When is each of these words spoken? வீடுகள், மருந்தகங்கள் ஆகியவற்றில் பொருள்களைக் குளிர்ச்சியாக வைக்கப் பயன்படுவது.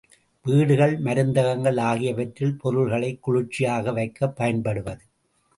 வீடுகள், 0.45 0.99
மருந்தகங்கள் 0.99 1.79
ஆகியவற்றில் 1.79 2.57
பொருள்களைக் 2.57 3.21
குளிர்ச்சியாக 3.21 3.91
வைக்கப் 3.91 4.35
பயன்படுவது. 4.35 5.03